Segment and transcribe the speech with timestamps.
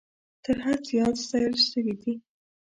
[0.43, 2.13] تر حد زیات ستایل سوي دي.